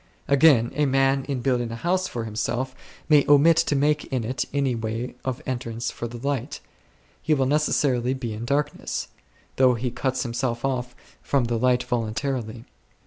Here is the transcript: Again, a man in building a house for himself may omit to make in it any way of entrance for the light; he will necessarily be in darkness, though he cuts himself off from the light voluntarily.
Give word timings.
Again, 0.27 0.71
a 0.73 0.87
man 0.87 1.25
in 1.25 1.41
building 1.43 1.69
a 1.71 1.75
house 1.75 2.07
for 2.07 2.23
himself 2.25 2.73
may 3.07 3.23
omit 3.29 3.55
to 3.57 3.75
make 3.75 4.05
in 4.05 4.23
it 4.23 4.45
any 4.51 4.73
way 4.73 5.13
of 5.23 5.43
entrance 5.45 5.91
for 5.91 6.07
the 6.07 6.17
light; 6.27 6.59
he 7.21 7.35
will 7.35 7.45
necessarily 7.45 8.15
be 8.15 8.33
in 8.33 8.43
darkness, 8.45 9.09
though 9.57 9.75
he 9.75 9.91
cuts 9.91 10.23
himself 10.23 10.65
off 10.65 10.95
from 11.21 11.43
the 11.43 11.57
light 11.59 11.83
voluntarily. 11.83 12.65